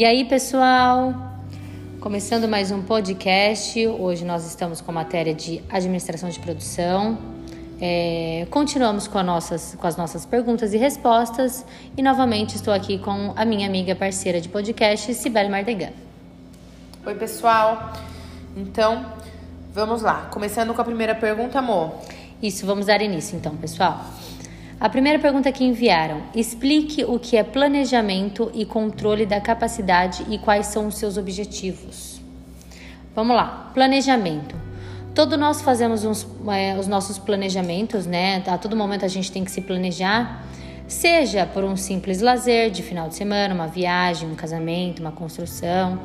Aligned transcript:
E 0.00 0.04
aí, 0.06 0.24
pessoal? 0.24 1.12
Começando 2.00 2.48
mais 2.48 2.70
um 2.70 2.80
podcast. 2.80 3.86
Hoje 3.86 4.24
nós 4.24 4.46
estamos 4.46 4.80
com 4.80 4.90
a 4.90 4.94
matéria 4.94 5.34
de 5.34 5.62
administração 5.68 6.30
de 6.30 6.40
produção. 6.40 7.18
É, 7.78 8.46
continuamos 8.48 9.06
com, 9.06 9.22
nossas, 9.22 9.76
com 9.78 9.86
as 9.86 9.98
nossas 9.98 10.24
perguntas 10.24 10.72
e 10.72 10.78
respostas. 10.78 11.66
E 11.98 12.02
novamente 12.02 12.56
estou 12.56 12.72
aqui 12.72 12.98
com 12.98 13.34
a 13.36 13.44
minha 13.44 13.68
amiga 13.68 13.94
parceira 13.94 14.40
de 14.40 14.48
podcast, 14.48 15.12
Sibeli 15.12 15.50
Mardegan. 15.50 15.92
Oi, 17.04 17.14
pessoal. 17.16 17.92
Então, 18.56 19.04
vamos 19.70 20.00
lá. 20.00 20.30
Começando 20.30 20.72
com 20.72 20.80
a 20.80 20.84
primeira 20.84 21.14
pergunta, 21.14 21.58
amor. 21.58 21.92
Isso, 22.42 22.64
vamos 22.64 22.86
dar 22.86 23.02
início 23.02 23.36
então, 23.36 23.54
pessoal. 23.54 24.02
A 24.80 24.88
primeira 24.88 25.18
pergunta 25.18 25.52
que 25.52 25.62
enviaram: 25.62 26.22
explique 26.34 27.04
o 27.04 27.18
que 27.18 27.36
é 27.36 27.44
planejamento 27.44 28.50
e 28.54 28.64
controle 28.64 29.26
da 29.26 29.38
capacidade 29.38 30.24
e 30.30 30.38
quais 30.38 30.68
são 30.68 30.86
os 30.86 30.96
seus 30.96 31.18
objetivos. 31.18 32.18
Vamos 33.14 33.36
lá, 33.36 33.70
planejamento. 33.74 34.56
Todos 35.14 35.38
nós 35.38 35.60
fazemos 35.60 36.04
uns, 36.04 36.26
é, 36.48 36.78
os 36.78 36.86
nossos 36.86 37.18
planejamentos, 37.18 38.06
né? 38.06 38.42
A 38.46 38.56
todo 38.56 38.74
momento 38.74 39.04
a 39.04 39.08
gente 39.08 39.30
tem 39.30 39.44
que 39.44 39.50
se 39.50 39.60
planejar, 39.60 40.46
seja 40.88 41.44
por 41.44 41.62
um 41.62 41.76
simples 41.76 42.22
lazer 42.22 42.70
de 42.70 42.82
final 42.82 43.06
de 43.06 43.16
semana, 43.16 43.52
uma 43.52 43.66
viagem, 43.66 44.30
um 44.30 44.34
casamento, 44.34 45.00
uma 45.00 45.12
construção 45.12 46.00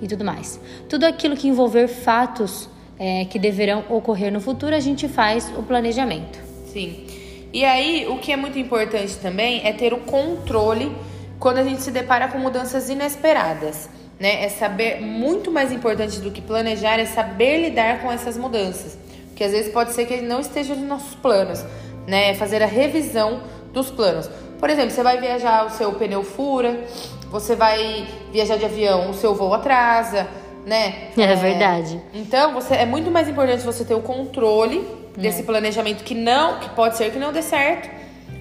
e 0.00 0.06
tudo 0.06 0.24
mais. 0.24 0.60
Tudo 0.88 1.04
aquilo 1.04 1.36
que 1.36 1.48
envolver 1.48 1.88
fatos 1.88 2.68
é, 2.96 3.24
que 3.24 3.40
deverão 3.40 3.82
ocorrer 3.88 4.32
no 4.32 4.40
futuro, 4.40 4.76
a 4.76 4.80
gente 4.80 5.08
faz 5.08 5.52
o 5.56 5.64
planejamento. 5.64 6.38
Sim. 6.66 7.19
E 7.52 7.64
aí, 7.64 8.06
o 8.08 8.18
que 8.18 8.32
é 8.32 8.36
muito 8.36 8.58
importante 8.58 9.16
também 9.16 9.66
é 9.66 9.72
ter 9.72 9.92
o 9.92 9.98
controle 9.98 10.94
quando 11.38 11.58
a 11.58 11.64
gente 11.64 11.82
se 11.82 11.90
depara 11.90 12.28
com 12.28 12.38
mudanças 12.38 12.88
inesperadas. 12.88 13.88
Né? 14.18 14.44
É 14.44 14.48
saber, 14.48 15.00
muito 15.00 15.50
mais 15.50 15.72
importante 15.72 16.20
do 16.20 16.30
que 16.30 16.40
planejar, 16.40 16.98
é 16.98 17.06
saber 17.06 17.62
lidar 17.62 18.02
com 18.02 18.12
essas 18.12 18.36
mudanças. 18.36 18.96
Porque 19.28 19.42
às 19.42 19.52
vezes 19.52 19.72
pode 19.72 19.92
ser 19.92 20.04
que 20.06 20.12
ele 20.12 20.26
não 20.26 20.40
esteja 20.40 20.74
nos 20.74 20.86
nossos 20.86 21.14
planos, 21.14 21.64
né? 22.06 22.30
É 22.30 22.34
fazer 22.34 22.62
a 22.62 22.66
revisão 22.66 23.40
dos 23.72 23.90
planos. 23.90 24.30
Por 24.58 24.68
exemplo, 24.68 24.90
você 24.90 25.02
vai 25.02 25.18
viajar, 25.18 25.64
o 25.64 25.70
seu 25.70 25.94
pneu 25.94 26.22
fura, 26.22 26.84
você 27.30 27.56
vai 27.56 28.06
viajar 28.30 28.56
de 28.58 28.66
avião, 28.66 29.08
o 29.08 29.14
seu 29.14 29.34
voo 29.34 29.54
atrasa, 29.54 30.28
né? 30.66 31.08
É, 31.16 31.22
é 31.22 31.34
verdade. 31.36 31.98
Então, 32.12 32.52
você, 32.52 32.74
é 32.74 32.84
muito 32.84 33.10
mais 33.10 33.30
importante 33.30 33.64
você 33.64 33.82
ter 33.82 33.94
o 33.94 34.02
controle 34.02 34.86
desse 35.16 35.40
é. 35.40 35.44
planejamento 35.44 36.04
que 36.04 36.14
não, 36.14 36.58
que 36.60 36.68
pode 36.70 36.96
ser 36.96 37.10
que 37.10 37.18
não 37.18 37.32
dê 37.32 37.42
certo, 37.42 37.88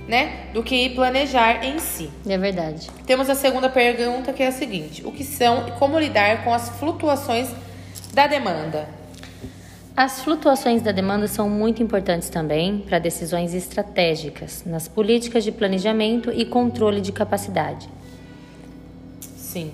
né? 0.07 0.47
Do 0.53 0.63
que 0.63 0.89
planejar 0.89 1.63
em 1.63 1.79
si. 1.79 2.09
É 2.27 2.37
verdade. 2.37 2.89
Temos 3.05 3.29
a 3.29 3.35
segunda 3.35 3.69
pergunta 3.69 4.33
que 4.33 4.41
é 4.41 4.47
a 4.47 4.51
seguinte: 4.51 5.05
o 5.05 5.11
que 5.11 5.23
são 5.23 5.67
e 5.67 5.71
como 5.73 5.99
lidar 5.99 6.43
com 6.43 6.53
as 6.53 6.69
flutuações 6.69 7.49
da 8.13 8.27
demanda? 8.27 8.87
As 9.95 10.21
flutuações 10.21 10.81
da 10.81 10.93
demanda 10.93 11.27
são 11.27 11.49
muito 11.49 11.83
importantes 11.83 12.29
também 12.29 12.79
para 12.79 12.99
decisões 12.99 13.53
estratégicas 13.53 14.63
nas 14.65 14.87
políticas 14.87 15.43
de 15.43 15.51
planejamento 15.51 16.31
e 16.31 16.45
controle 16.45 17.01
de 17.01 17.11
capacidade. 17.11 17.89
Sim. 19.19 19.73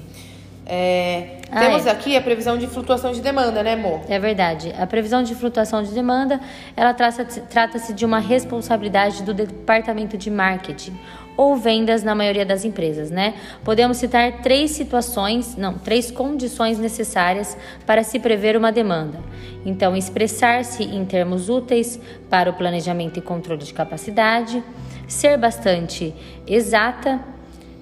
É, 0.67 1.37
ah, 1.51 1.59
temos 1.59 1.85
é. 1.85 1.91
aqui 1.91 2.17
a 2.17 2.21
previsão 2.21 2.57
de 2.57 2.65
flutuação 2.67 3.11
de 3.11 3.21
demanda, 3.21 3.61
né, 3.61 3.73
amor? 3.73 4.01
É 4.09 4.17
verdade. 4.17 4.73
A 4.77 4.87
previsão 4.87 5.21
de 5.21 5.35
flutuação 5.35 5.83
de 5.83 5.91
demanda, 5.91 6.39
ela 6.75 6.93
trata-se 6.93 7.93
de 7.93 8.03
uma 8.03 8.19
responsabilidade 8.19 9.21
do 9.23 9.33
departamento 9.33 10.17
de 10.17 10.31
marketing 10.31 10.97
ou 11.37 11.55
vendas 11.55 12.01
na 12.01 12.15
maioria 12.15 12.45
das 12.45 12.63
empresas, 12.63 13.11
né? 13.11 13.33
Podemos 13.63 13.97
citar 13.97 14.41
três 14.41 14.71
situações, 14.71 15.55
não, 15.57 15.73
três 15.73 16.09
condições 16.09 16.79
necessárias 16.79 17.57
para 17.85 18.03
se 18.03 18.19
prever 18.19 18.55
uma 18.55 18.71
demanda. 18.71 19.19
Então, 19.65 19.95
expressar-se 19.95 20.83
em 20.83 21.03
termos 21.05 21.49
úteis 21.49 21.99
para 22.29 22.49
o 22.49 22.53
planejamento 22.53 23.19
e 23.19 23.21
controle 23.21 23.63
de 23.63 23.73
capacidade, 23.73 24.63
ser 25.07 25.37
bastante 25.37 26.15
exata 26.47 27.19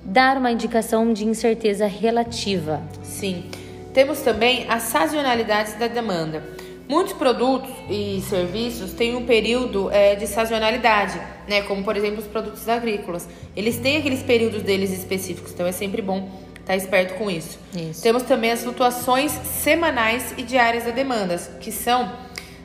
dar 0.03 0.37
uma 0.37 0.51
indicação 0.51 1.13
de 1.13 1.25
incerteza 1.25 1.87
relativa. 1.87 2.81
Sim. 3.03 3.45
Temos 3.93 4.19
também 4.21 4.65
as 4.69 4.83
sazonalidades 4.83 5.73
da 5.75 5.87
demanda. 5.87 6.43
Muitos 6.87 7.13
produtos 7.13 7.69
e 7.89 8.21
serviços 8.27 8.91
têm 8.91 9.15
um 9.15 9.25
período 9.25 9.89
é, 9.91 10.15
de 10.15 10.27
sazonalidade, 10.27 11.19
né? 11.47 11.61
Como 11.61 11.83
por 11.83 11.95
exemplo 11.95 12.19
os 12.19 12.27
produtos 12.27 12.67
agrícolas. 12.67 13.27
Eles 13.55 13.77
têm 13.77 13.97
aqueles 13.97 14.21
períodos 14.21 14.61
deles 14.61 14.91
específicos, 14.91 15.53
então 15.53 15.65
é 15.65 15.71
sempre 15.71 16.01
bom 16.01 16.29
estar 16.59 16.75
esperto 16.75 17.15
com 17.15 17.29
isso. 17.29 17.57
isso. 17.75 18.01
Temos 18.01 18.23
também 18.23 18.51
as 18.51 18.63
flutuações 18.63 19.31
semanais 19.31 20.33
e 20.37 20.43
diárias 20.43 20.83
da 20.83 20.91
demanda, 20.91 21.37
que 21.61 21.71
são 21.71 22.11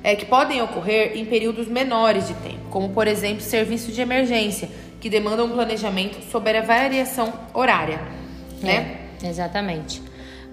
é, 0.02 0.16
que 0.16 0.26
podem 0.26 0.62
ocorrer 0.62 1.16
em 1.16 1.24
períodos 1.24 1.68
menores 1.68 2.26
de 2.26 2.34
tempo, 2.34 2.70
como 2.70 2.88
por 2.90 3.06
exemplo 3.06 3.40
serviço 3.40 3.92
de 3.92 4.00
emergência 4.00 4.68
que 5.00 5.08
demandam 5.08 5.46
um 5.46 5.50
planejamento 5.50 6.22
sobre 6.30 6.56
a 6.56 6.62
variação 6.62 7.32
horária, 7.54 8.00
né? 8.60 8.98
É, 9.22 9.28
exatamente. 9.28 10.02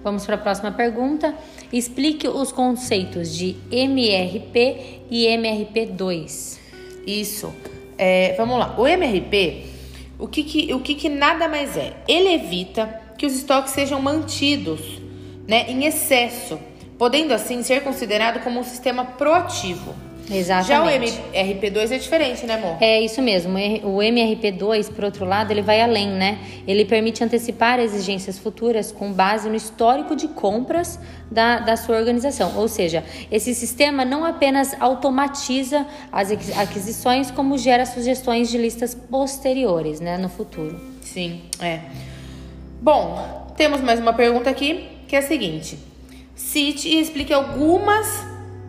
Vamos 0.02 0.24
para 0.24 0.36
a 0.36 0.38
próxima 0.38 0.70
pergunta. 0.70 1.34
Explique 1.72 2.28
os 2.28 2.52
conceitos 2.52 3.34
de 3.34 3.56
MRP 3.72 5.02
e 5.10 5.26
MRP2. 5.26 6.58
Isso. 7.06 7.52
É, 7.98 8.34
vamos 8.36 8.58
lá. 8.58 8.74
O 8.78 8.86
MRP, 8.86 9.66
o 10.18 10.28
que, 10.28 10.44
que, 10.44 10.72
o 10.72 10.80
que, 10.80 10.94
que 10.94 11.08
nada 11.08 11.48
mais 11.48 11.76
é? 11.76 11.94
Ele 12.06 12.34
evita 12.34 13.02
que 13.18 13.26
os 13.26 13.34
estoques 13.34 13.72
sejam 13.72 14.00
mantidos 14.00 14.80
né, 15.48 15.66
em 15.68 15.84
excesso, 15.84 16.58
podendo 16.98 17.32
assim 17.32 17.62
ser 17.62 17.82
considerado 17.82 18.42
como 18.44 18.60
um 18.60 18.64
sistema 18.64 19.04
proativo. 19.04 19.94
Exatamente. 20.30 20.68
Já 20.68 20.82
o 20.82 20.86
MRP2 20.86 21.92
é 21.92 21.98
diferente, 21.98 22.46
né, 22.46 22.54
amor? 22.54 22.76
É 22.80 23.00
isso 23.00 23.22
mesmo. 23.22 23.52
O 23.84 23.98
MRP2, 23.98 24.92
por 24.92 25.04
outro 25.04 25.24
lado, 25.24 25.52
ele 25.52 25.62
vai 25.62 25.80
além, 25.80 26.08
né? 26.08 26.38
Ele 26.66 26.84
permite 26.84 27.22
antecipar 27.22 27.78
exigências 27.78 28.38
futuras 28.38 28.90
com 28.90 29.12
base 29.12 29.48
no 29.48 29.54
histórico 29.54 30.16
de 30.16 30.28
compras 30.28 30.98
da, 31.30 31.60
da 31.60 31.76
sua 31.76 31.96
organização. 31.96 32.56
Ou 32.56 32.68
seja, 32.68 33.04
esse 33.30 33.54
sistema 33.54 34.04
não 34.04 34.24
apenas 34.24 34.74
automatiza 34.80 35.86
as 36.10 36.30
aquisições, 36.58 37.30
como 37.30 37.56
gera 37.56 37.86
sugestões 37.86 38.50
de 38.50 38.58
listas 38.58 38.94
posteriores, 38.94 40.00
né, 40.00 40.18
no 40.18 40.28
futuro. 40.28 40.80
Sim, 41.02 41.42
é. 41.60 41.80
Bom, 42.80 43.52
temos 43.56 43.80
mais 43.80 44.00
uma 44.00 44.12
pergunta 44.12 44.50
aqui, 44.50 44.88
que 45.06 45.14
é 45.14 45.20
a 45.20 45.22
seguinte. 45.22 45.78
Cite 46.34 46.88
e 46.88 47.00
explique 47.00 47.32
algumas 47.32 48.25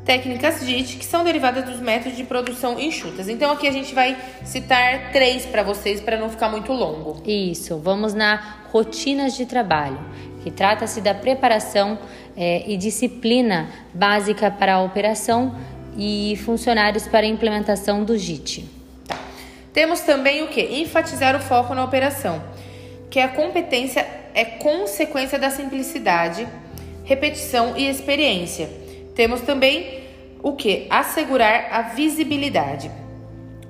técnicas 0.08 0.66
JIT, 0.66 0.96
que 0.96 1.06
são 1.06 1.22
derivadas 1.22 1.66
dos 1.66 1.82
métodos 1.82 2.16
de 2.18 2.24
produção 2.24 2.80
enxutas. 2.80 3.28
Então 3.28 3.52
aqui 3.52 3.68
a 3.68 3.72
gente 3.72 3.94
vai 3.94 4.18
citar 4.46 5.12
três 5.12 5.46
para 5.46 5.62
vocês 5.64 6.00
para 6.00 6.18
não 6.18 6.30
ficar 6.30 6.48
muito 6.48 6.72
longo. 6.72 7.22
Isso, 7.26 7.78
vamos 7.78 8.14
na 8.14 8.62
rotinas 8.72 9.36
de 9.36 9.46
trabalho, 9.46 10.00
que 10.42 10.50
trata-se 10.50 11.02
da 11.02 11.14
preparação 11.14 12.00
é, 12.38 12.64
e 12.66 12.78
disciplina 12.78 13.70
básica 13.94 14.50
para 14.50 14.76
a 14.76 14.82
operação 14.82 15.54
e 15.98 16.40
funcionários 16.46 17.06
para 17.06 17.26
a 17.26 17.30
implementação 17.30 18.06
do 18.06 18.18
JIT. 18.18 18.66
Tá. 19.06 19.20
Temos 19.74 20.00
também 20.00 20.42
o 20.42 20.48
que? 20.48 20.62
Enfatizar 20.62 21.36
o 21.36 21.40
foco 21.42 21.74
na 21.76 21.84
operação, 21.84 22.42
que 23.10 23.20
a 23.20 23.28
competência 23.28 24.08
é 24.34 24.46
consequência 24.46 25.38
da 25.38 25.50
simplicidade, 25.50 26.48
repetição 27.04 27.76
e 27.76 27.90
experiência 27.90 28.87
temos 29.18 29.42
também 29.42 30.04
o 30.44 30.54
que? 30.54 30.86
Assegurar 30.92 31.70
a 31.72 31.82
visibilidade. 31.82 32.92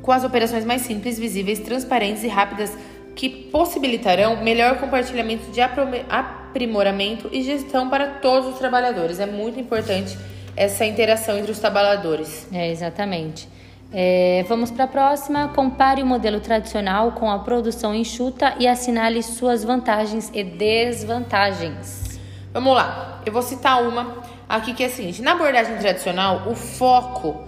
Com 0.01 0.11
as 0.11 0.25
operações 0.25 0.65
mais 0.65 0.81
simples, 0.81 1.17
visíveis, 1.17 1.59
transparentes 1.59 2.21
e 2.25 2.27
rápidas 2.27 2.77
que 3.15 3.29
possibilitarão 3.29 4.43
melhor 4.43 4.77
compartilhamento 4.77 5.49
de 5.49 5.61
aprimoramento 5.61 7.29
e 7.31 7.41
gestão 7.43 7.89
para 7.89 8.07
todos 8.19 8.49
os 8.49 8.59
trabalhadores. 8.59 9.21
É 9.21 9.25
muito 9.25 9.57
importante 9.57 10.17
essa 10.53 10.85
interação 10.85 11.37
entre 11.37 11.53
os 11.53 11.59
trabalhadores. 11.59 12.45
É, 12.51 12.69
exatamente. 12.69 13.47
É, 13.93 14.43
vamos 14.49 14.69
para 14.69 14.83
a 14.83 14.87
próxima. 14.87 15.47
Compare 15.55 16.03
o 16.03 16.05
modelo 16.05 16.41
tradicional 16.41 17.13
com 17.13 17.31
a 17.31 17.39
produção 17.39 17.95
enxuta 17.95 18.53
e 18.59 18.67
assinale 18.67 19.23
suas 19.23 19.63
vantagens 19.63 20.29
e 20.33 20.43
desvantagens. 20.43 22.19
Vamos 22.51 22.75
lá, 22.75 23.21
eu 23.25 23.31
vou 23.31 23.41
citar 23.41 23.81
uma 23.81 24.36
aqui 24.47 24.73
que 24.73 24.83
é 24.83 24.87
a 24.87 24.89
seguinte: 24.89 25.21
na 25.21 25.33
abordagem 25.33 25.77
tradicional, 25.77 26.43
o 26.47 26.55
foco 26.55 27.47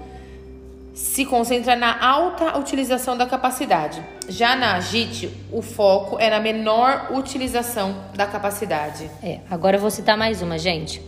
se 0.93 1.25
concentra 1.25 1.75
na 1.77 2.05
alta 2.05 2.57
utilização 2.57 3.15
da 3.15 3.25
capacidade. 3.25 4.03
Já 4.27 4.55
na 4.55 4.75
Agite, 4.75 5.31
o 5.51 5.61
foco 5.61 6.17
é 6.19 6.29
na 6.29 6.39
menor 6.41 7.07
utilização 7.11 7.95
da 8.13 8.25
capacidade. 8.25 9.09
É, 9.23 9.39
agora 9.49 9.77
eu 9.77 9.81
vou 9.81 9.89
citar 9.89 10.17
mais 10.17 10.41
uma, 10.41 10.57
gente. 10.57 11.01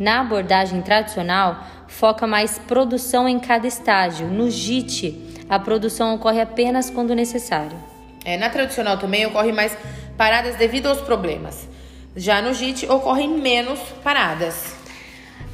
Na 0.00 0.20
abordagem 0.20 0.82
tradicional, 0.82 1.64
foca 1.86 2.26
mais 2.26 2.58
produção 2.58 3.28
em 3.28 3.38
cada 3.38 3.66
estágio. 3.66 4.26
No 4.26 4.50
JIT, 4.50 5.44
a 5.48 5.58
produção 5.58 6.16
ocorre 6.16 6.40
apenas 6.40 6.90
quando 6.90 7.14
necessário. 7.14 7.78
É, 8.24 8.36
na 8.36 8.50
tradicional 8.50 8.98
também 8.98 9.24
ocorre 9.26 9.52
mais 9.52 9.76
paradas 10.18 10.56
devido 10.56 10.86
aos 10.86 11.00
problemas. 11.00 11.68
Já 12.16 12.42
no 12.42 12.52
JIT 12.52 12.90
ocorrem 12.90 13.28
menos 13.28 13.78
paradas. 14.02 14.75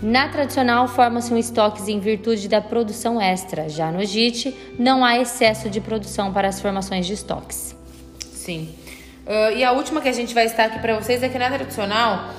Na 0.02 0.28
tradicional, 0.28 0.88
forma-se 0.88 1.32
um 1.32 1.38
estoques 1.38 1.86
em 1.86 2.00
virtude 2.00 2.48
da 2.48 2.60
produção 2.60 3.20
extra. 3.20 3.68
Já 3.68 3.92
no 3.92 4.04
JIT, 4.04 4.74
não 4.76 5.04
há 5.04 5.16
excesso 5.20 5.70
de 5.70 5.80
produção 5.80 6.32
para 6.32 6.48
as 6.48 6.60
formações 6.60 7.06
de 7.06 7.12
estoques. 7.12 7.76
Sim. 8.18 8.74
Uh, 9.24 9.56
e 9.56 9.62
a 9.62 9.70
última 9.70 10.00
que 10.00 10.08
a 10.08 10.12
gente 10.12 10.34
vai 10.34 10.46
estar 10.46 10.64
aqui 10.64 10.80
para 10.80 10.98
vocês 10.98 11.22
é 11.22 11.28
que 11.28 11.38
na 11.38 11.48
tradicional, 11.48 12.30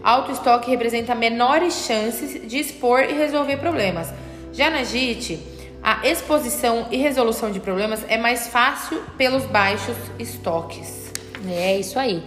alto 0.00 0.30
estoque 0.30 0.70
representa 0.70 1.12
menores 1.16 1.84
chances 1.88 2.48
de 2.48 2.56
expor 2.56 3.00
e 3.00 3.12
resolver 3.14 3.56
problemas. 3.56 4.14
Já 4.52 4.70
na 4.70 4.84
JIT, 4.84 5.40
a 5.82 6.06
exposição 6.06 6.86
e 6.88 6.98
resolução 6.98 7.50
de 7.50 7.58
problemas 7.58 8.04
é 8.08 8.16
mais 8.16 8.46
fácil 8.46 9.02
pelos 9.16 9.44
baixos 9.44 9.96
estoques. 10.20 11.12
É 11.48 11.76
isso 11.76 11.98
aí. 11.98 12.22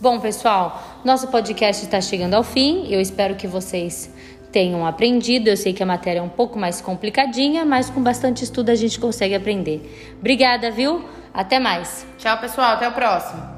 Bom, 0.00 0.20
pessoal, 0.20 1.00
nosso 1.02 1.28
podcast 1.28 1.82
está 1.82 1.98
chegando 1.98 2.34
ao 2.34 2.42
fim. 2.42 2.86
Eu 2.92 3.00
espero 3.00 3.36
que 3.36 3.46
vocês 3.46 4.10
tenham 4.54 4.86
aprendido. 4.86 5.48
Eu 5.48 5.56
sei 5.56 5.72
que 5.72 5.82
a 5.82 5.86
matéria 5.86 6.20
é 6.20 6.22
um 6.22 6.28
pouco 6.28 6.56
mais 6.56 6.80
complicadinha, 6.80 7.64
mas 7.64 7.90
com 7.90 8.00
bastante 8.00 8.44
estudo 8.44 8.70
a 8.70 8.74
gente 8.76 9.00
consegue 9.00 9.34
aprender. 9.34 10.14
Obrigada, 10.20 10.70
viu? 10.70 11.04
Até 11.34 11.58
mais. 11.58 12.06
Tchau, 12.16 12.38
pessoal. 12.38 12.74
Até 12.74 12.88
o 12.88 12.92
próximo. 12.92 13.53